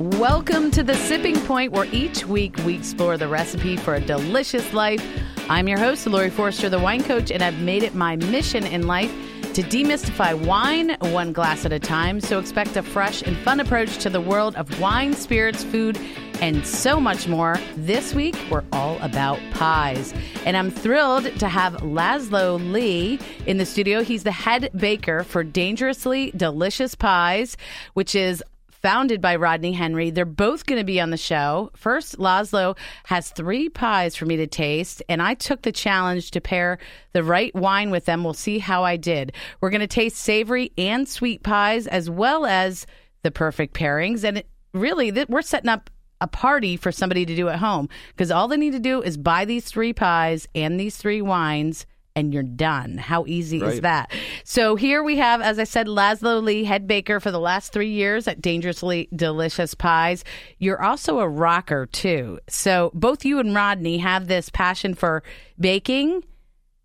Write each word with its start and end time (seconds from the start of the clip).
Welcome 0.00 0.70
to 0.72 0.84
the 0.84 0.94
Sipping 0.94 1.34
Point, 1.40 1.72
where 1.72 1.86
each 1.86 2.24
week 2.24 2.56
we 2.58 2.76
explore 2.76 3.16
the 3.16 3.26
recipe 3.26 3.76
for 3.76 3.96
a 3.96 4.00
delicious 4.00 4.72
life. 4.72 5.04
I'm 5.48 5.66
your 5.66 5.80
host, 5.80 6.06
Laurie 6.06 6.30
Forster, 6.30 6.68
the 6.68 6.78
wine 6.78 7.02
coach, 7.02 7.32
and 7.32 7.42
I've 7.42 7.58
made 7.58 7.82
it 7.82 7.96
my 7.96 8.14
mission 8.14 8.64
in 8.64 8.86
life 8.86 9.10
to 9.54 9.62
demystify 9.64 10.40
wine 10.46 10.96
one 11.12 11.32
glass 11.32 11.64
at 11.64 11.72
a 11.72 11.80
time. 11.80 12.20
So 12.20 12.38
expect 12.38 12.76
a 12.76 12.82
fresh 12.84 13.22
and 13.22 13.36
fun 13.38 13.58
approach 13.58 13.98
to 13.98 14.08
the 14.08 14.20
world 14.20 14.54
of 14.54 14.78
wine, 14.80 15.14
spirits, 15.14 15.64
food, 15.64 15.98
and 16.40 16.64
so 16.64 17.00
much 17.00 17.26
more. 17.26 17.56
This 17.74 18.14
week, 18.14 18.36
we're 18.48 18.62
all 18.70 18.98
about 19.00 19.40
pies. 19.54 20.14
And 20.44 20.56
I'm 20.56 20.70
thrilled 20.70 21.24
to 21.40 21.48
have 21.48 21.72
Lazlo 21.78 22.72
Lee 22.72 23.18
in 23.46 23.58
the 23.58 23.66
studio. 23.66 24.04
He's 24.04 24.22
the 24.22 24.30
head 24.30 24.70
baker 24.76 25.24
for 25.24 25.42
Dangerously 25.42 26.30
Delicious 26.36 26.94
Pies, 26.94 27.56
which 27.94 28.14
is 28.14 28.44
founded 28.82 29.20
by 29.20 29.36
Rodney 29.36 29.72
Henry. 29.72 30.10
They're 30.10 30.24
both 30.24 30.66
going 30.66 30.80
to 30.80 30.84
be 30.84 31.00
on 31.00 31.10
the 31.10 31.16
show. 31.16 31.70
First, 31.74 32.18
Lazlo 32.18 32.76
has 33.04 33.30
three 33.30 33.68
pies 33.68 34.16
for 34.16 34.26
me 34.26 34.36
to 34.36 34.46
taste, 34.46 35.02
and 35.08 35.22
I 35.22 35.34
took 35.34 35.62
the 35.62 35.72
challenge 35.72 36.30
to 36.32 36.40
pair 36.40 36.78
the 37.12 37.24
right 37.24 37.54
wine 37.54 37.90
with 37.90 38.04
them. 38.04 38.24
We'll 38.24 38.34
see 38.34 38.58
how 38.58 38.84
I 38.84 38.96
did. 38.96 39.32
We're 39.60 39.70
going 39.70 39.80
to 39.80 39.86
taste 39.86 40.16
savory 40.16 40.72
and 40.78 41.08
sweet 41.08 41.42
pies 41.42 41.86
as 41.86 42.08
well 42.08 42.46
as 42.46 42.86
the 43.22 43.30
perfect 43.30 43.74
pairings. 43.74 44.24
And 44.24 44.38
it, 44.38 44.48
really, 44.72 45.10
th- 45.10 45.28
we're 45.28 45.42
setting 45.42 45.68
up 45.68 45.90
a 46.20 46.26
party 46.26 46.76
for 46.76 46.90
somebody 46.90 47.24
to 47.24 47.36
do 47.36 47.48
at 47.48 47.58
home 47.58 47.88
because 48.08 48.30
all 48.30 48.48
they 48.48 48.56
need 48.56 48.72
to 48.72 48.80
do 48.80 49.00
is 49.02 49.16
buy 49.16 49.44
these 49.44 49.64
three 49.64 49.92
pies 49.92 50.48
and 50.54 50.78
these 50.78 50.96
three 50.96 51.22
wines 51.22 51.86
and 52.18 52.34
you're 52.34 52.42
done. 52.42 52.98
How 52.98 53.24
easy 53.26 53.62
is 53.62 53.80
that? 53.82 54.10
So 54.42 54.74
here 54.74 55.04
we 55.04 55.18
have, 55.18 55.40
as 55.40 55.60
I 55.60 55.64
said, 55.64 55.86
Lazlo 55.86 56.42
Lee, 56.42 56.64
head 56.64 56.88
baker 56.88 57.20
for 57.20 57.30
the 57.30 57.38
last 57.38 57.72
three 57.72 57.92
years 57.92 58.26
at 58.26 58.42
Dangerously 58.42 59.08
Delicious 59.14 59.74
Pies. 59.74 60.24
You're 60.58 60.82
also 60.82 61.20
a 61.20 61.28
rocker 61.28 61.86
too. 61.86 62.40
So 62.48 62.90
both 62.92 63.24
you 63.24 63.38
and 63.38 63.54
Rodney 63.54 63.98
have 63.98 64.26
this 64.26 64.50
passion 64.50 64.94
for 64.94 65.22
baking 65.60 66.24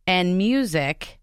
and 0.06 0.38
music. 0.38 1.18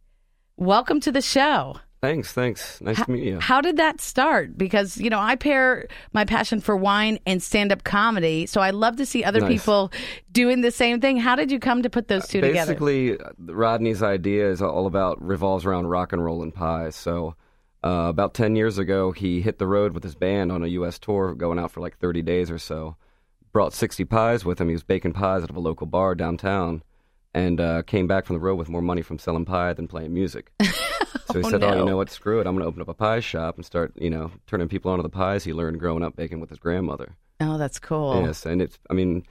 Welcome 0.56 0.98
to 1.02 1.12
the 1.12 1.22
show. 1.22 1.76
Thanks, 2.02 2.32
thanks. 2.32 2.80
Nice 2.80 3.04
to 3.04 3.10
meet 3.10 3.24
you. 3.24 3.38
How 3.40 3.60
did 3.60 3.76
that 3.76 4.00
start? 4.00 4.56
Because, 4.56 4.96
you 4.96 5.10
know, 5.10 5.18
I 5.18 5.36
pair 5.36 5.86
my 6.14 6.24
passion 6.24 6.60
for 6.60 6.74
wine 6.74 7.18
and 7.26 7.42
stand 7.42 7.72
up 7.72 7.84
comedy. 7.84 8.46
So 8.46 8.62
I 8.62 8.70
love 8.70 8.96
to 8.96 9.04
see 9.04 9.22
other 9.22 9.40
Nice. 9.40 9.50
people 9.50 9.92
doing 10.32 10.62
the 10.62 10.70
same 10.70 11.02
thing. 11.02 11.18
How 11.18 11.36
did 11.36 11.50
you 11.50 11.58
come 11.58 11.82
to 11.82 11.90
put 11.90 12.08
those 12.08 12.26
two 12.26 12.40
together? 12.40 12.72
Basically, 12.72 13.18
uh, 13.20 13.30
Rodney's 13.38 14.02
idea 14.02 14.50
is 14.50 14.62
all 14.62 14.86
about 14.86 15.22
revolves 15.22 15.66
around 15.66 15.88
rock 15.88 16.14
and 16.14 16.24
roll 16.24 16.42
and 16.42 16.54
pies. 16.54 16.96
So, 16.96 17.34
uh, 17.84 18.06
about 18.08 18.32
ten 18.32 18.56
years 18.56 18.78
ago, 18.78 19.12
he 19.12 19.42
hit 19.42 19.58
the 19.58 19.66
road 19.66 19.92
with 19.92 20.02
his 20.02 20.14
band 20.14 20.50
on 20.52 20.62
a 20.62 20.68
U.S. 20.68 20.98
tour, 20.98 21.34
going 21.34 21.58
out 21.58 21.70
for 21.70 21.80
like 21.80 21.98
thirty 21.98 22.22
days 22.22 22.50
or 22.50 22.58
so. 22.58 22.96
Brought 23.52 23.74
sixty 23.74 24.04
pies 24.06 24.42
with 24.44 24.58
him. 24.60 24.68
He 24.68 24.74
was 24.74 24.82
baking 24.82 25.12
pies 25.12 25.42
out 25.42 25.50
of 25.50 25.56
a 25.56 25.60
local 25.60 25.86
bar 25.86 26.14
downtown, 26.14 26.82
and 27.34 27.60
uh, 27.60 27.82
came 27.82 28.06
back 28.06 28.24
from 28.26 28.36
the 28.36 28.40
road 28.40 28.56
with 28.56 28.68
more 28.70 28.82
money 28.82 29.02
from 29.02 29.18
selling 29.18 29.44
pie 29.44 29.72
than 29.74 29.86
playing 29.88 30.14
music. 30.14 30.50
So 31.32 31.40
he 31.40 31.46
Oh, 31.46 31.50
said, 31.50 31.62
"Oh, 31.64 31.78
you 31.78 31.84
know 31.84 31.96
what? 31.96 32.10
Screw 32.10 32.40
it! 32.40 32.46
I'm 32.46 32.54
going 32.54 32.62
to 32.64 32.68
open 32.68 32.80
up 32.82 32.88
a 32.88 32.94
pie 32.94 33.20
shop 33.20 33.56
and 33.56 33.64
start, 33.64 33.92
you 33.96 34.10
know, 34.10 34.30
turning 34.46 34.68
people 34.68 34.90
onto 34.90 35.02
the 35.02 35.08
pies 35.08 35.44
he 35.44 35.52
learned 35.52 35.78
growing 35.80 36.02
up 36.02 36.16
baking 36.16 36.40
with 36.40 36.50
his 36.50 36.58
grandmother." 36.58 37.16
Oh, 37.40 37.56
that's 37.58 37.78
cool. 37.78 38.22
Yes, 38.24 38.44
and 38.46 38.60
it's. 38.60 38.78
I 38.90 38.94
mean, 38.94 39.24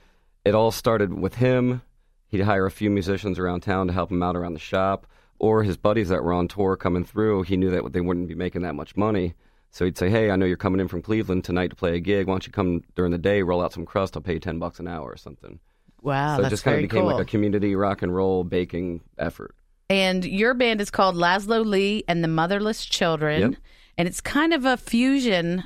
it 0.44 0.54
all 0.54 0.70
started 0.70 1.14
with 1.14 1.36
him. 1.36 1.82
He'd 2.28 2.42
hire 2.42 2.66
a 2.66 2.70
few 2.70 2.90
musicians 2.90 3.38
around 3.38 3.60
town 3.60 3.86
to 3.88 3.92
help 3.92 4.10
him 4.10 4.22
out 4.22 4.36
around 4.36 4.54
the 4.54 4.60
shop, 4.60 5.06
or 5.38 5.62
his 5.62 5.76
buddies 5.76 6.08
that 6.10 6.22
were 6.24 6.32
on 6.32 6.48
tour 6.48 6.76
coming 6.76 7.04
through. 7.04 7.42
He 7.42 7.56
knew 7.56 7.70
that 7.70 7.92
they 7.92 8.00
wouldn't 8.00 8.28
be 8.28 8.34
making 8.34 8.62
that 8.62 8.74
much 8.74 8.96
money, 8.96 9.34
so 9.70 9.84
he'd 9.84 9.98
say, 9.98 10.10
"Hey, 10.10 10.30
I 10.30 10.36
know 10.36 10.46
you're 10.46 10.56
coming 10.56 10.80
in 10.80 10.88
from 10.88 11.02
Cleveland 11.02 11.44
tonight 11.44 11.68
to 11.70 11.76
play 11.76 11.94
a 11.96 12.00
gig. 12.00 12.26
Why 12.26 12.32
don't 12.34 12.46
you 12.46 12.52
come 12.52 12.82
during 12.96 13.12
the 13.12 13.18
day, 13.18 13.42
roll 13.42 13.62
out 13.62 13.72
some 13.72 13.84
crust? 13.86 14.16
I'll 14.16 14.22
pay 14.22 14.34
you 14.34 14.40
ten 14.40 14.58
bucks 14.58 14.80
an 14.80 14.88
hour 14.88 15.08
or 15.10 15.16
something." 15.16 15.60
Wow, 16.02 16.38
so 16.38 16.44
it 16.44 16.50
just 16.50 16.64
kind 16.64 16.76
of 16.76 16.82
became 16.82 17.02
cool. 17.02 17.12
like 17.12 17.20
a 17.22 17.26
community 17.30 17.74
rock 17.76 18.00
and 18.02 18.14
roll 18.14 18.42
baking 18.42 19.02
effort. 19.18 19.54
And 19.90 20.24
your 20.24 20.54
band 20.54 20.80
is 20.80 20.90
called 20.90 21.16
Lazlo 21.16 21.64
Lee 21.66 22.04
and 22.08 22.22
the 22.22 22.28
Motherless 22.28 22.86
Children. 22.86 23.40
Yep. 23.40 23.54
And 23.98 24.08
it's 24.08 24.20
kind 24.20 24.54
of 24.54 24.64
a 24.64 24.76
fusion. 24.76 25.64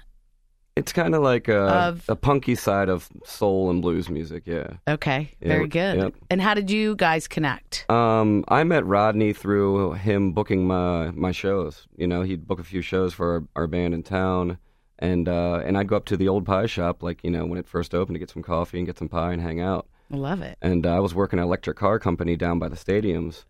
It's 0.76 0.92
kind 0.92 1.14
of 1.14 1.22
like 1.22 1.46
a, 1.46 1.58
Of- 1.60 2.04
a 2.08 2.16
punky 2.16 2.56
side 2.56 2.88
of 2.88 3.08
soul 3.24 3.70
and 3.70 3.80
blues 3.80 4.08
music. 4.08 4.42
Yeah. 4.46 4.70
Okay, 4.88 5.30
Yeah, 5.40 5.48
very 5.48 5.68
good. 5.68 5.98
yep. 5.98 6.14
And 6.30 6.40
how 6.42 6.54
did 6.54 6.68
you 6.70 6.96
guys 6.96 7.28
connect? 7.28 7.88
Um, 7.88 8.44
I 8.48 8.64
met 8.64 8.84
Rodney 8.84 9.32
through 9.34 9.92
him 9.92 10.32
booking 10.32 10.66
my 10.66 11.12
my 11.12 11.30
shows. 11.30 11.86
You 11.96 12.08
know, 12.08 12.22
he'd 12.22 12.48
book 12.48 12.58
a 12.58 12.64
few 12.64 12.80
shows 12.80 13.14
for 13.14 13.34
our, 13.34 13.62
our 13.62 13.66
band 13.68 13.94
in 13.94 14.02
town, 14.02 14.58
and 14.98 15.28
uh, 15.28 15.62
and 15.64 15.78
I'd 15.78 15.86
go 15.86 15.96
up 15.96 16.06
to 16.06 16.16
the 16.16 16.26
old 16.26 16.44
pie 16.44 16.66
shop, 16.66 17.04
like 17.04 17.22
you 17.22 17.30
know 17.30 17.46
when 17.46 17.58
it 17.58 17.68
first 17.68 17.94
opened, 17.94 18.16
to 18.16 18.18
get 18.18 18.30
some 18.30 18.42
coffee 18.42 18.78
and 18.78 18.86
get 18.86 18.98
some 18.98 19.08
pie 19.08 19.32
and 19.32 19.40
hang 19.42 19.60
out. 19.60 19.86
I 20.12 20.16
love 20.16 20.42
it. 20.42 20.58
And 20.60 20.84
uh, 20.86 20.96
I 20.96 20.98
was 20.98 21.14
working 21.14 21.38
at 21.38 21.42
an 21.42 21.46
electric 21.48 21.76
car 21.76 22.00
company 22.00 22.34
down 22.36 22.58
by 22.58 22.68
the 22.68 22.76
stadiums 22.76 23.44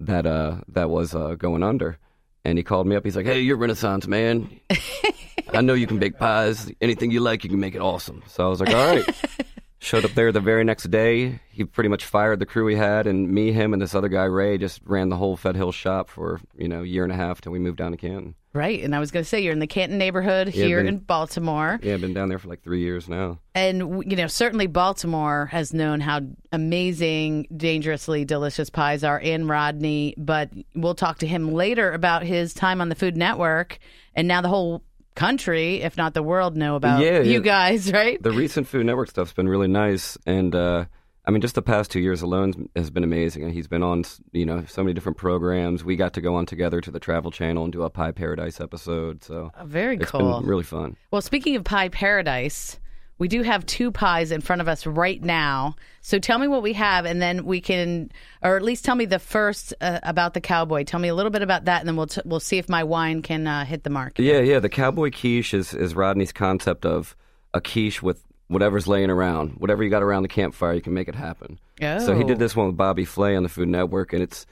that 0.00 0.26
uh 0.26 0.58
that 0.68 0.90
was 0.90 1.14
uh, 1.14 1.34
going 1.34 1.62
under. 1.62 1.98
And 2.44 2.56
he 2.56 2.64
called 2.64 2.86
me 2.86 2.96
up. 2.96 3.04
He's 3.04 3.16
like, 3.16 3.26
"Hey, 3.26 3.40
you're 3.40 3.56
Renaissance 3.56 4.06
man. 4.06 4.48
I 5.52 5.60
know 5.60 5.74
you 5.74 5.86
can 5.86 5.98
bake 5.98 6.18
pies. 6.18 6.70
Anything 6.80 7.10
you 7.10 7.20
like, 7.20 7.44
you 7.44 7.50
can 7.50 7.60
make 7.60 7.74
it 7.74 7.80
awesome." 7.80 8.22
So 8.26 8.44
I 8.44 8.48
was 8.48 8.60
like, 8.60 8.70
"All 8.74 8.94
right." 8.94 9.04
Showed 9.80 10.04
up 10.04 10.10
there 10.12 10.32
the 10.32 10.40
very 10.40 10.64
next 10.64 10.90
day. 10.90 11.40
He 11.50 11.64
pretty 11.64 11.88
much 11.88 12.04
fired 12.04 12.40
the 12.40 12.46
crew 12.46 12.66
he 12.66 12.74
had, 12.76 13.06
and 13.06 13.30
me, 13.30 13.52
him, 13.52 13.72
and 13.72 13.80
this 13.80 13.94
other 13.94 14.08
guy 14.08 14.24
Ray 14.24 14.58
just 14.58 14.80
ran 14.84 15.08
the 15.08 15.16
whole 15.16 15.36
Fed 15.36 15.54
Hill 15.56 15.70
shop 15.72 16.08
for 16.10 16.40
you 16.56 16.66
know 16.68 16.82
a 16.82 16.86
year 16.86 17.04
and 17.04 17.12
a 17.12 17.16
half 17.16 17.40
till 17.40 17.52
we 17.52 17.58
moved 17.60 17.78
down 17.78 17.92
to 17.92 17.96
Canton. 17.96 18.34
Right. 18.54 18.82
And 18.82 18.96
I 18.96 18.98
was 18.98 19.10
going 19.12 19.22
to 19.22 19.28
say, 19.28 19.40
you're 19.40 19.52
in 19.52 19.58
the 19.60 19.66
Canton 19.68 19.98
neighborhood 19.98 20.48
Yeah, 20.48 20.64
here 20.64 20.78
been- 20.78 20.86
in 20.88 20.98
Baltimore. 20.98 21.78
Yeah, 21.82 21.94
I've 21.94 22.00
been 22.00 22.14
down 22.14 22.28
there 22.30 22.38
for 22.38 22.48
like 22.48 22.62
three 22.62 22.80
years 22.80 23.06
now. 23.08 23.38
And, 23.54 24.02
you 24.10 24.16
know, 24.16 24.26
certainly 24.26 24.66
Baltimore 24.66 25.46
has 25.52 25.74
known 25.74 26.00
how 26.00 26.22
amazing, 26.50 27.46
dangerously 27.56 28.24
delicious 28.24 28.70
pies 28.70 29.04
are 29.04 29.18
in 29.20 29.46
Rodney. 29.48 30.14
But 30.16 30.50
we'll 30.74 30.94
talk 30.94 31.18
to 31.18 31.26
him 31.26 31.52
later 31.52 31.92
about 31.92 32.22
his 32.22 32.54
time 32.54 32.80
on 32.80 32.88
the 32.88 32.94
Food 32.94 33.16
Network. 33.16 33.78
And 34.14 34.26
now 34.26 34.40
the 34.40 34.48
whole 34.48 34.82
country, 35.18 35.82
if 35.82 35.96
not 35.96 36.14
the 36.14 36.22
world, 36.22 36.56
know 36.56 36.76
about 36.76 37.02
Yeah, 37.02 37.20
you 37.20 37.34
yeah. 37.34 37.38
guys, 37.40 37.92
right? 38.00 38.22
The 38.22 38.32
recent 38.32 38.66
Food 38.68 38.86
Network 38.86 39.10
stuff's 39.10 39.32
been 39.32 39.48
really 39.48 39.68
nice, 39.68 40.16
and 40.26 40.54
uh, 40.54 40.84
I 41.26 41.30
mean, 41.30 41.42
just 41.42 41.54
the 41.54 41.62
past 41.62 41.90
two 41.90 42.00
years 42.00 42.22
alone 42.22 42.68
has 42.74 42.88
been 42.90 43.04
amazing. 43.04 43.42
And 43.42 43.52
he's 43.52 43.68
been 43.68 43.82
on, 43.82 44.04
you 44.32 44.46
know, 44.46 44.64
so 44.66 44.82
many 44.82 44.94
different 44.94 45.18
programs. 45.18 45.84
We 45.84 45.94
got 45.96 46.14
to 46.14 46.22
go 46.22 46.34
on 46.36 46.46
together 46.46 46.80
to 46.80 46.90
the 46.90 46.98
Travel 47.00 47.30
Channel 47.30 47.64
and 47.64 47.72
do 47.72 47.82
a 47.82 47.90
Pie 47.90 48.12
Paradise 48.12 48.60
episode. 48.62 49.22
So 49.22 49.50
Oh, 49.60 49.64
very 49.66 49.96
it's 49.98 50.10
cool. 50.10 50.40
been 50.40 50.48
really 50.48 50.62
fun. 50.64 50.96
Well, 51.10 51.20
speaking 51.20 51.54
of 51.56 51.64
Pie 51.64 51.90
Paradise, 51.90 52.78
we 53.18 53.28
do 53.28 53.42
have 53.42 53.66
two 53.66 53.90
pies 53.90 54.30
in 54.32 54.40
front 54.40 54.60
of 54.62 54.68
us 54.68 54.86
right 54.86 55.22
now. 55.22 55.74
So 56.00 56.18
tell 56.18 56.38
me 56.38 56.46
what 56.48 56.62
we 56.62 56.72
have, 56.74 57.04
and 57.04 57.20
then 57.20 57.44
we 57.44 57.60
can, 57.60 58.10
or 58.42 58.56
at 58.56 58.62
least 58.62 58.84
tell 58.84 58.94
me 58.94 59.04
the 59.04 59.18
first 59.18 59.74
uh, 59.80 60.00
about 60.02 60.34
the 60.34 60.40
cowboy. 60.40 60.84
Tell 60.84 61.00
me 61.00 61.08
a 61.08 61.14
little 61.14 61.30
bit 61.30 61.42
about 61.42 61.64
that, 61.66 61.80
and 61.80 61.88
then 61.88 61.96
we'll 61.96 62.06
t- 62.06 62.22
we'll 62.24 62.40
see 62.40 62.58
if 62.58 62.68
my 62.68 62.84
wine 62.84 63.22
can 63.22 63.46
uh, 63.46 63.64
hit 63.64 63.82
the 63.84 63.90
mark. 63.90 64.18
Yeah, 64.18 64.40
yeah. 64.40 64.60
The 64.60 64.68
cowboy 64.68 65.10
quiche 65.10 65.52
is, 65.54 65.74
is 65.74 65.94
Rodney's 65.94 66.32
concept 66.32 66.86
of 66.86 67.16
a 67.52 67.60
quiche 67.60 68.02
with 68.02 68.22
whatever's 68.46 68.86
laying 68.86 69.10
around. 69.10 69.50
Whatever 69.58 69.82
you 69.84 69.90
got 69.90 70.02
around 70.02 70.22
the 70.22 70.28
campfire, 70.28 70.72
you 70.74 70.80
can 70.80 70.94
make 70.94 71.08
it 71.08 71.14
happen. 71.14 71.58
So 71.80 72.14
he 72.16 72.24
Oh. 72.24 72.26
did 72.26 72.38
this 72.38 72.56
one 72.56 72.66
with 72.66 72.76
Bobby 72.76 73.04
Flay 73.04 73.36
on 73.36 73.42
the 73.42 73.48
Food 73.48 73.68
Network, 73.68 74.12
and 74.12 74.22
it's 74.22 74.46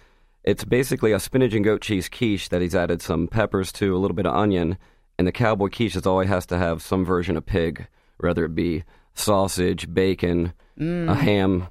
it's 0.45 0.65
basically 0.65 1.13
a 1.13 1.19
spinach 1.19 1.55
and 1.55 1.65
goat 1.65 1.81
cheese 1.81 2.09
quiche 2.09 2.51
that 2.51 2.61
he's 2.63 2.75
added 2.75 3.03
some 3.03 3.27
peppers 3.27 3.73
to, 3.73 3.97
a 3.97 3.99
little 3.99 4.15
bit 4.15 4.27
of 4.27 4.35
onion, 4.35 4.77
and 5.19 5.27
the 5.27 5.33
cowboy 5.33 5.69
quiche 5.69 5.97
is 5.97 6.07
always 6.07 6.29
has 6.29 6.47
to 6.47 6.59
have 6.59 6.83
some 6.83 7.05
version 7.05 7.37
of 7.37 7.45
pig, 7.47 7.87
whether 8.19 8.45
it 8.45 8.55
be 8.55 8.85
sausage, 9.15 9.93
bacon, 9.93 10.53
a 10.77 10.81
mm. 10.81 11.17
ham. 11.17 11.69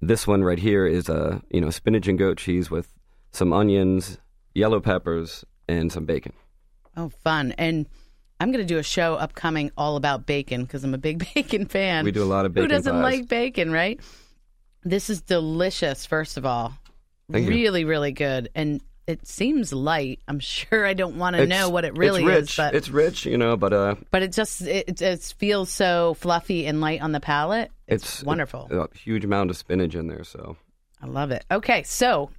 This 0.00 0.26
one 0.26 0.44
right 0.44 0.58
here 0.58 0.86
is 0.86 1.08
a 1.08 1.42
you 1.50 1.60
know 1.60 1.70
spinach 1.70 2.06
and 2.08 2.18
goat 2.18 2.38
cheese 2.38 2.70
with 2.70 2.92
some 3.32 3.52
onions, 3.52 4.18
yellow 4.54 4.80
peppers, 4.80 5.44
and 5.68 5.92
some 5.92 6.04
bacon. 6.04 6.32
Oh, 6.96 7.08
fun! 7.08 7.52
And 7.58 7.86
I'm 8.40 8.52
going 8.52 8.64
to 8.64 8.74
do 8.74 8.78
a 8.78 8.82
show 8.82 9.14
upcoming 9.14 9.70
all 9.76 9.96
about 9.96 10.26
bacon 10.26 10.62
because 10.62 10.84
I'm 10.84 10.94
a 10.94 10.98
big 10.98 11.26
bacon 11.34 11.66
fan. 11.66 12.04
We 12.04 12.12
do 12.12 12.22
a 12.22 12.24
lot 12.24 12.46
of 12.46 12.54
Who 12.54 12.68
doesn't 12.68 12.92
pies. 12.92 13.02
like 13.02 13.28
bacon, 13.28 13.72
right? 13.72 14.00
This 14.84 15.10
is 15.10 15.20
delicious. 15.20 16.06
First 16.06 16.36
of 16.36 16.46
all, 16.46 16.72
Thank 17.30 17.46
you. 17.46 17.50
really, 17.50 17.84
really 17.84 18.12
good, 18.12 18.50
and 18.54 18.80
it 19.08 19.26
seems 19.26 19.72
light. 19.72 20.20
I'm 20.28 20.38
sure 20.38 20.86
I 20.86 20.94
don't 20.94 21.16
want 21.16 21.34
to 21.34 21.46
know 21.46 21.70
what 21.70 21.84
it 21.84 21.96
really 21.96 22.22
it's 22.22 22.28
rich. 22.28 22.50
is, 22.50 22.56
but 22.56 22.74
it's 22.74 22.88
rich, 22.90 23.26
you 23.26 23.38
know, 23.38 23.56
but 23.56 23.72
uh, 23.72 23.96
but 24.10 24.22
it 24.22 24.32
just 24.32 24.62
it, 24.62 25.02
it 25.02 25.34
feels 25.38 25.70
so 25.70 26.14
fluffy 26.14 26.66
and 26.66 26.80
light 26.80 27.00
on 27.00 27.10
the 27.12 27.20
palate. 27.20 27.72
It's, 27.88 28.04
it's 28.04 28.22
wonderful. 28.22 28.68
A 28.70 28.96
huge 28.96 29.24
amount 29.24 29.50
of 29.50 29.56
spinach 29.56 29.94
in 29.94 30.06
there, 30.06 30.22
so 30.22 30.56
I 31.02 31.06
love 31.06 31.30
it. 31.30 31.44
Okay, 31.50 31.82
so 31.84 32.30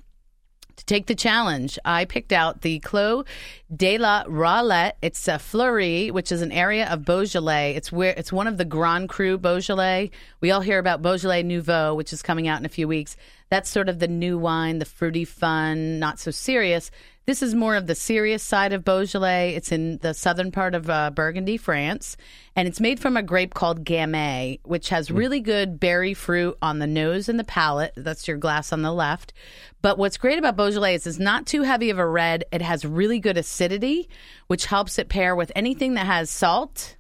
to 0.80 0.86
take 0.86 1.08
the 1.08 1.16
challenge, 1.16 1.78
I 1.84 2.06
picked 2.06 2.32
out 2.32 2.62
the 2.62 2.80
Clos 2.80 3.26
de 3.74 3.98
la 3.98 4.24
Roilette. 4.28 4.98
It's 5.02 5.28
a 5.28 5.38
Fleurie, 5.38 6.10
which 6.10 6.32
is 6.32 6.42
an 6.42 6.52
area 6.52 6.90
of 6.90 7.06
Beaujolais. 7.06 7.76
It's 7.76 7.92
where 7.92 8.14
it's 8.16 8.32
one 8.32 8.48
of 8.48 8.58
the 8.58 8.66
Grand 8.66 9.10
Cru 9.10 9.38
Beaujolais. 9.38 10.10
We 10.42 10.52
all 10.52 10.62
hear 10.62 10.80
about 10.80 11.02
Beaujolais 11.02 11.44
Nouveau, 11.44 11.94
which 11.96 12.14
is 12.14 12.22
coming 12.22 12.48
out 12.48 12.60
in 12.60 12.66
a 12.66 12.70
few 12.70 12.88
weeks. 12.88 13.18
That's 13.50 13.70
sort 13.70 13.90
of 13.90 14.00
the 14.00 14.08
new 14.08 14.38
wine, 14.38 14.80
the 14.80 14.86
fruity, 14.86 15.26
fun, 15.26 16.00
not 16.00 16.18
so 16.18 16.32
serious. 16.32 16.92
This 17.30 17.44
is 17.44 17.54
more 17.54 17.76
of 17.76 17.86
the 17.86 17.94
serious 17.94 18.42
side 18.42 18.74
of 18.74 18.84
Beaujolais. 18.84 19.54
It's 19.54 19.72
in 19.72 20.00
the 20.00 20.16
southern 20.16 20.52
part 20.52 20.74
of 20.74 20.90
uh, 20.90 21.12
Burgundy, 21.12 21.58
France, 21.58 22.18
and 22.56 22.68
it's 22.68 22.80
made 22.80 23.00
from 23.00 23.16
a 23.16 23.22
grape 23.22 23.54
called 23.54 23.86
Gamay, 23.86 24.62
which 24.64 24.90
has 24.90 25.12
really 25.12 25.40
good 25.40 25.80
berry 25.80 26.16
fruit 26.16 26.58
on 26.60 26.80
the 26.80 26.88
nose 26.88 27.30
and 27.30 27.38
the 27.38 27.44
palate. 27.44 27.94
That's 27.96 28.28
your 28.28 28.38
glass 28.38 28.74
on 28.74 28.82
the 28.82 28.92
left. 28.92 29.34
But 29.84 30.00
what's 30.00 30.18
great 30.18 30.40
about 30.40 30.56
Beaujolais 30.56 30.96
is 30.96 31.06
it's 31.06 31.20
not 31.20 31.46
too 31.46 31.62
heavy 31.62 31.92
of 31.92 32.00
a 32.00 32.08
red. 32.08 32.46
It 32.52 32.64
has 32.64 32.84
really 32.84 33.20
good 33.20 33.38
acidity, 33.38 34.10
which 34.48 34.66
helps 34.66 34.98
it 34.98 35.08
pair 35.08 35.36
with 35.36 35.52
anything 35.56 35.94
that 35.94 36.08
has 36.08 36.32
salt 36.32 36.96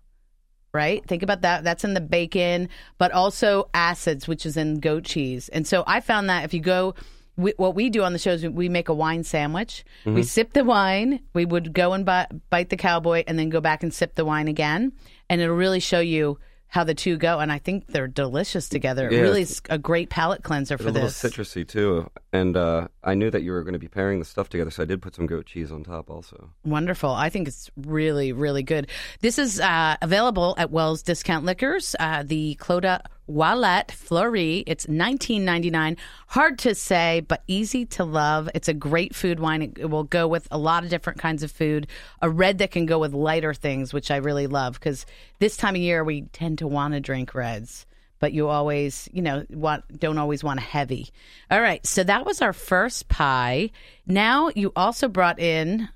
right? 0.71 1.03
Think 1.07 1.23
about 1.23 1.41
that. 1.41 1.63
That's 1.63 1.83
in 1.83 1.95
the 1.95 1.99
bacon, 1.99 2.69
but 2.99 3.11
also 3.11 3.71
acids, 3.73 4.27
which 4.27 4.45
is 4.45 4.55
in 4.55 4.79
goat 4.79 5.03
cheese. 5.03 5.49
And 5.49 5.65
so 5.65 5.83
I 5.87 5.99
found 5.99 6.29
that 6.29 6.43
if 6.43 6.53
you 6.53 6.59
go, 6.59 6.93
we, 7.39 7.53
what 7.57 7.73
we 7.73 7.89
do 7.89 8.03
on 8.03 8.13
the 8.13 8.19
show 8.19 8.31
is 8.31 8.45
we 8.47 8.69
make 8.69 8.89
a 8.89 8.93
wine 8.93 9.23
sandwich. 9.23 9.85
We 10.05 10.23
sip 10.23 10.53
the 10.53 10.63
wine. 10.63 11.21
We 11.33 11.45
would 11.45 11.73
go 11.73 11.93
and 11.93 12.05
bite, 12.05 12.27
bite 12.49 12.69
the 12.69 12.77
cowboy 12.77 13.23
and 13.27 13.39
then 13.39 13.49
go 13.49 13.61
back 13.61 13.81
and 13.81 13.93
sip 13.93 14.15
the 14.15 14.25
wine 14.25 14.47
again. 14.47 14.91
And 15.29 15.39
it'll 15.39 15.55
really 15.55 15.79
show 15.79 15.99
you 15.99 16.37
how 16.67 16.83
the 16.83 16.93
two 16.93 17.17
go. 17.17 17.39
And 17.39 17.51
I 17.51 17.57
think 17.57 17.87
they're 17.87 18.07
delicious 18.07 18.69
together. 18.69 19.09
It 19.09 19.21
really 19.21 19.41
is 19.41 19.61
a 19.69 19.77
great 19.79 20.09
palate 20.09 20.43
cleanser 20.43 20.75
It's 20.75 20.83
for 20.83 20.89
a 20.89 20.91
little 20.91 21.07
this. 21.07 21.21
citrusy 21.21 21.67
too, 21.67 22.11
and 22.31 22.55
uh, 22.55 22.89
I 23.03 23.15
knew 23.15 23.31
that 23.31 23.41
you 23.41 23.51
were 23.51 23.63
going 23.63 23.73
to 23.73 23.79
be 23.79 23.87
pairing 23.87 24.19
the 24.19 24.25
stuff 24.25 24.49
together, 24.49 24.69
so 24.69 24.83
I 24.83 24.85
did 24.85 25.01
put 25.01 25.15
some 25.15 25.25
goat 25.25 25.47
cheese 25.47 25.71
on 25.71 25.83
top 25.83 26.11
also. 26.11 26.51
Wonderful. 26.63 27.09
I 27.09 27.29
think 27.29 27.47
it's 27.47 27.71
really, 27.75 28.33
really 28.33 28.61
good. 28.61 28.87
This 29.21 29.39
is 29.39 29.59
uh, 29.59 29.97
available 30.01 30.53
at 30.59 30.69
Wells 30.69 31.01
Discount 31.01 31.43
Liquors. 31.43 31.95
Uh, 31.99 32.21
the 32.23 32.55
Clota 32.59 33.01
Wallet 33.29 33.91
Fleurie. 33.91 34.63
It's 34.65 34.87
nineteen 34.87 35.45
ninety 35.45 35.69
nine. 35.69 35.97
Hard 36.27 36.57
to 36.59 36.73
say, 36.73 37.21
but 37.27 37.43
easy 37.47 37.85
to 37.85 38.03
love. 38.03 38.49
It's 38.55 38.67
a 38.67 38.73
great 38.73 39.15
food 39.15 39.39
wine. 39.39 39.61
It, 39.61 39.77
it 39.77 39.85
will 39.85 40.03
go 40.03 40.27
with 40.27 40.47
a 40.49 40.57
lot 40.57 40.83
of 40.83 40.89
different 40.89 41.19
kinds 41.19 41.43
of 41.43 41.51
food. 41.51 41.87
A 42.21 42.29
red 42.29 42.57
that 42.57 42.71
can 42.71 42.85
go 42.85 42.97
with 42.97 43.13
lighter 43.13 43.53
things, 43.53 43.93
which 43.93 44.09
I 44.09 44.17
really 44.17 44.47
love 44.47 44.73
because 44.73 45.05
this 45.37 45.55
time 45.55 45.75
of 45.75 45.81
year 45.81 46.03
we 46.03 46.23
tend 46.33 46.57
to 46.57 46.67
want 46.67 46.95
to 46.95 46.99
drink 46.99 47.35
reds. 47.35 47.85
But 48.17 48.33
you 48.33 48.49
always, 48.49 49.07
you 49.13 49.21
know, 49.21 49.45
want 49.49 49.85
don't 49.97 50.17
always 50.17 50.43
want 50.43 50.59
a 50.59 50.63
heavy. 50.63 51.09
All 51.49 51.61
right, 51.61 51.85
so 51.85 52.03
that 52.03 52.25
was 52.25 52.41
our 52.41 52.51
first 52.51 53.07
pie. 53.07 53.69
Now 54.05 54.49
you 54.55 54.73
also 54.75 55.07
brought 55.07 55.39
in 55.39 55.87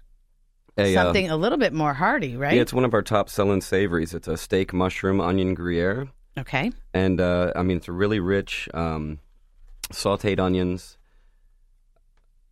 A, 0.78 0.96
uh, 0.96 1.04
something 1.04 1.30
a 1.30 1.36
little 1.36 1.58
bit 1.58 1.74
more 1.74 1.94
hearty, 1.94 2.38
right? 2.38 2.54
yeah, 2.56 2.62
it's 2.62 2.74
one 2.74 2.86
of 2.86 2.94
our 2.94 3.02
top 3.02 3.30
selling 3.30 3.60
savories. 3.60 4.14
It's 4.14 4.28
a 4.30 4.38
steak, 4.38 4.72
mushroom, 4.72 5.20
onion 5.20 5.54
Gruyere, 5.54 6.08
okay. 6.38 6.72
and 6.94 7.20
uh, 7.20 7.52
I 7.56 7.64
mean 7.64 7.78
it's 7.78 7.88
a 7.88 7.92
really 7.92 8.20
rich 8.20 8.70
um, 8.74 9.20
sautéed 9.92 10.40
onions, 10.40 10.98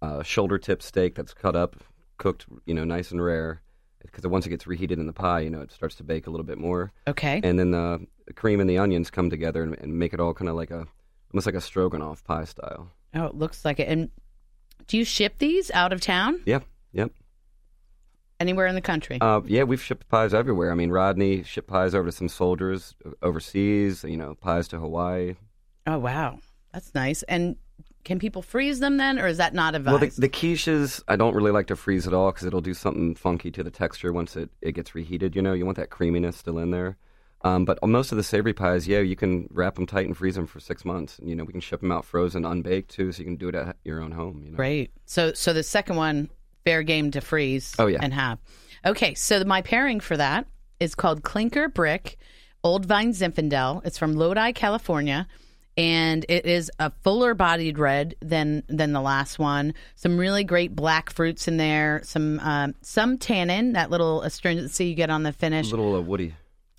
uh, 0.01 0.23
shoulder 0.23 0.57
tip 0.57 0.81
steak 0.81 1.15
that's 1.15 1.33
cut 1.33 1.55
up, 1.55 1.75
cooked, 2.17 2.45
you 2.65 2.73
know, 2.73 2.83
nice 2.83 3.11
and 3.11 3.23
rare. 3.23 3.61
Because 4.01 4.25
once 4.25 4.47
it 4.47 4.49
gets 4.49 4.65
reheated 4.65 4.97
in 4.97 5.05
the 5.05 5.13
pie, 5.13 5.41
you 5.41 5.51
know, 5.51 5.61
it 5.61 5.71
starts 5.71 5.95
to 5.95 6.03
bake 6.03 6.25
a 6.25 6.31
little 6.31 6.43
bit 6.43 6.57
more. 6.57 6.91
Okay. 7.07 7.39
and 7.43 7.59
then 7.59 7.71
the 7.71 8.07
cream 8.35 8.59
and 8.59 8.69
the 8.69 8.77
onions 8.79 9.09
come 9.11 9.29
together 9.29 9.61
and, 9.63 9.77
and 9.79 9.97
make 9.97 10.13
it 10.13 10.19
all 10.19 10.33
kind 10.33 10.49
of 10.49 10.55
like 10.55 10.71
a 10.71 10.87
almost 11.33 11.45
like 11.45 11.55
a 11.55 11.61
stroganoff 11.61 12.23
pie 12.23 12.45
style. 12.45 12.89
oh, 13.13 13.25
it 13.25 13.35
looks 13.35 13.63
like 13.63 13.79
it. 13.79 13.87
And 13.87 14.09
do 14.87 14.97
you 14.97 15.05
ship 15.05 15.37
these 15.37 15.71
out 15.71 15.93
of 15.93 16.01
town? 16.01 16.41
Yeah, 16.45 16.59
yep. 16.93 17.11
Anywhere 18.41 18.65
in 18.67 18.75
the 18.75 18.81
country? 18.81 19.19
Uh, 19.21 19.41
yeah, 19.45 19.63
we've 19.63 19.81
shipped 19.81 20.09
pies 20.09 20.33
everywhere. 20.33 20.71
I 20.71 20.75
mean, 20.75 20.89
Rodney 20.89 21.43
shipped 21.43 21.67
pies 21.67 21.93
over 21.93 22.07
to 22.09 22.11
some 22.11 22.27
soldiers 22.27 22.95
overseas. 23.21 24.03
You 24.03 24.17
know, 24.17 24.35
pies 24.35 24.67
to 24.69 24.79
Hawaii. 24.79 25.35
oh, 25.87 25.99
wow. 25.99 26.39
That's 26.73 26.93
nice. 26.95 27.21
And 27.23 27.55
can 28.03 28.17
people 28.17 28.41
freeze 28.41 28.79
them 28.79 28.97
then, 28.97 29.19
or 29.19 29.27
is 29.27 29.37
that 29.37 29.53
not 29.53 29.73
Well, 29.73 29.95
advised? 29.95 30.17
the, 30.17 30.21
the 30.21 30.29
quiches, 30.29 31.03
I 31.07 31.15
don't 31.17 31.35
really 31.35 31.51
like 31.51 31.67
to 31.67 31.75
freeze 31.75 32.07
at 32.07 32.13
all 32.13 32.31
because 32.31 32.47
it'll 32.47 32.61
do 32.61 32.73
something 32.73 33.13
funky 33.13 33.51
to 33.51 33.61
the 33.63 33.69
texture 33.71 34.11
once 34.13 34.35
it, 34.35 34.49
it 34.61 34.71
gets 34.71 34.95
reheated. 34.95 35.35
You 35.35 35.41
know, 35.43 35.53
you 35.53 35.65
want 35.65 35.77
that 35.77 35.89
creaminess 35.91 36.37
still 36.37 36.57
in 36.57 36.71
there. 36.71 36.97
Um, 37.43 37.65
but 37.65 37.77
most 37.85 38.11
of 38.11 38.17
the 38.17 38.23
savory 38.23 38.53
pies, 38.53 38.87
yeah, 38.87 38.99
you 38.99 39.15
can 39.15 39.47
wrap 39.51 39.75
them 39.75 39.85
tight 39.85 40.05
and 40.05 40.15
freeze 40.15 40.35
them 40.35 40.47
for 40.47 40.59
six 40.59 40.85
months. 40.85 41.19
And, 41.19 41.27
you 41.29 41.35
know, 41.35 41.43
we 41.43 41.51
can 41.51 41.61
ship 41.61 41.81
them 41.81 41.91
out 41.91 42.05
frozen, 42.05 42.45
unbaked 42.45 42.89
too, 42.91 43.11
so 43.11 43.19
you 43.19 43.25
can 43.25 43.35
do 43.35 43.49
it 43.49 43.55
at 43.55 43.77
your 43.83 44.01
own 44.01 44.11
home. 44.11 44.41
You 44.45 44.51
know? 44.51 44.55
Great. 44.55 44.91
So, 45.05 45.33
so 45.33 45.51
the 45.51 45.63
second 45.63 45.95
one, 45.95 46.29
fair 46.65 46.83
game 46.83 47.11
to 47.11 47.21
freeze. 47.21 47.73
Oh, 47.79 47.87
yeah. 47.87 47.99
and 48.01 48.13
have. 48.13 48.39
Okay, 48.85 49.13
so 49.13 49.43
my 49.43 49.61
pairing 49.61 49.99
for 49.99 50.17
that 50.17 50.47
is 50.79 50.95
called 50.95 51.23
Clinker 51.23 51.67
Brick 51.69 52.17
Old 52.63 52.85
Vine 52.85 53.11
Zinfandel. 53.13 53.85
It's 53.85 53.97
from 53.97 54.13
Lodi, 54.13 54.51
California, 54.53 55.27
and 55.77 56.25
it 56.27 56.45
is 56.45 56.71
a 56.79 56.91
fuller 57.03 57.33
bodied 57.33 57.77
red 57.77 58.15
than 58.21 58.63
than 58.67 58.91
the 58.93 59.01
last 59.01 59.39
one. 59.39 59.73
Some 59.95 60.17
really 60.17 60.43
great 60.43 60.75
black 60.75 61.11
fruits 61.11 61.47
in 61.47 61.57
there. 61.57 62.01
Some 62.03 62.39
um, 62.39 62.75
some 62.81 63.17
tannin, 63.17 63.73
that 63.73 63.89
little 63.91 64.21
astringency 64.23 64.87
you 64.87 64.95
get 64.95 65.09
on 65.09 65.23
the 65.23 65.31
finish. 65.31 65.67
A 65.67 65.75
little 65.75 65.95
uh, 65.95 66.01
woody. 66.01 66.33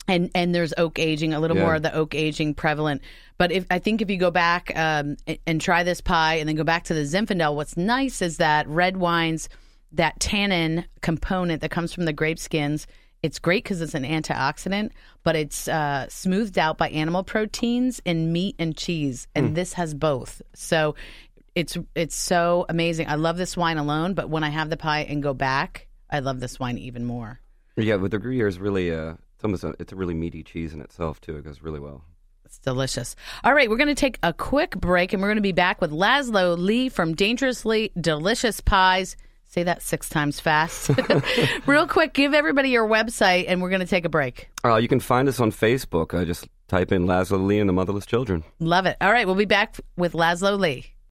and 0.08 0.28
and 0.34 0.52
there's 0.54 0.74
oak 0.76 0.98
aging, 0.98 1.32
a 1.34 1.40
little 1.40 1.56
Yeah. 1.56 1.62
more 1.64 1.74
of 1.76 1.82
the 1.82 1.94
oak 1.94 2.14
aging 2.14 2.54
prevalent. 2.54 3.02
But 3.38 3.50
if 3.52 3.64
I 3.70 3.78
think 3.78 4.02
if 4.02 4.10
you 4.10 4.18
go 4.18 4.30
back 4.32 4.70
um, 4.76 5.16
and, 5.26 5.38
and 5.46 5.60
try 5.60 5.84
this 5.84 6.00
pie, 6.00 6.34
and 6.34 6.48
then 6.48 6.56
go 6.56 6.64
back 6.64 6.84
to 6.84 6.94
the 6.94 7.02
Zinfandel, 7.02 7.54
what's 7.54 7.76
nice 7.76 8.20
is 8.22 8.36
that 8.38 8.68
red 8.68 8.96
wines, 8.98 9.48
that 9.92 10.20
tannin 10.20 10.84
component 11.00 11.60
that 11.62 11.70
comes 11.70 11.92
from 11.92 12.04
the 12.04 12.12
grape 12.12 12.38
skins. 12.38 12.86
It's 13.22 13.38
great 13.38 13.62
because 13.62 13.80
it's 13.80 13.94
an 13.94 14.04
antioxidant, 14.04 14.90
but 15.22 15.36
it's 15.36 15.68
uh, 15.68 16.08
smoothed 16.08 16.58
out 16.58 16.76
by 16.76 16.88
animal 16.88 17.22
proteins 17.22 18.00
in 18.04 18.32
meat 18.32 18.56
and 18.58 18.76
cheese, 18.76 19.28
and 19.34 19.54
this 19.56 19.74
has 19.74 19.94
both. 19.94 20.42
So 20.54 20.96
it's 21.54 21.78
it's 21.94 22.16
so 22.16 22.66
amazing. 22.68 23.08
I 23.08 23.14
love 23.14 23.36
this 23.36 23.56
wine 23.56 23.78
alone, 23.78 24.14
but 24.14 24.28
when 24.28 24.42
I 24.42 24.48
have 24.48 24.70
the 24.70 24.76
pie 24.76 25.00
and 25.00 25.22
go 25.22 25.34
back, 25.34 25.86
I 26.10 26.18
love 26.18 26.40
this 26.40 26.58
wine 26.58 26.78
even 26.78 27.04
more. 27.04 27.40
Yeah, 27.76 27.96
with 27.96 28.10
the 28.10 28.18
Gruyere 28.18 28.48
is 28.48 28.58
really 28.58 28.92
uh, 28.92 29.14
it's 29.42 29.44
almost 29.44 29.64
a, 29.64 29.74
it's 29.78 29.92
a 29.92 29.96
really 29.96 30.14
meaty 30.14 30.42
cheese 30.42 30.72
in 30.74 30.80
itself 30.80 31.20
too. 31.20 31.36
It 31.36 31.44
goes 31.44 31.62
really 31.62 31.80
well. 31.80 32.04
It's 32.44 32.58
delicious. 32.58 33.16
All 33.44 33.54
right, 33.54 33.70
we're 33.70 33.76
going 33.76 33.88
to 33.88 33.94
take 33.94 34.18
a 34.22 34.32
quick 34.32 34.76
break 34.76 35.12
and 35.12 35.22
we're 35.22 35.28
going 35.28 35.36
to 35.36 35.42
be 35.42 35.52
back 35.52 35.80
with 35.80 35.90
Lazlo 35.90 36.56
Lee 36.58 36.88
from 36.88 37.14
Dangerously 37.14 37.92
Delicious 37.98 38.60
Pies. 38.60 39.16
Say 39.52 39.64
that 39.64 39.82
six 39.82 40.08
times 40.08 40.40
fast. 40.40 40.90
Real 41.66 41.86
quick, 41.86 42.14
give 42.14 42.32
everybody 42.32 42.70
your 42.70 42.88
website 42.88 43.44
and 43.48 43.60
we're 43.60 43.68
going 43.68 43.82
to 43.82 43.86
take 43.86 44.06
a 44.06 44.08
break. 44.08 44.48
Uh, 44.64 44.76
you 44.76 44.88
can 44.88 44.98
find 44.98 45.28
us 45.28 45.40
on 45.40 45.52
Facebook. 45.52 46.18
Uh, 46.18 46.24
just 46.24 46.48
type 46.68 46.90
in 46.90 47.04
Lazlo 47.04 47.44
Lee 47.44 47.58
and 47.58 47.68
the 47.68 47.72
Motherless 47.74 48.06
Children. 48.06 48.44
Love 48.60 48.86
it. 48.86 48.96
All 49.02 49.12
right, 49.12 49.26
we'll 49.26 49.36
be 49.36 49.44
back 49.44 49.76
with 49.94 50.14
Lazlo 50.14 50.58
Lee. 50.58 50.94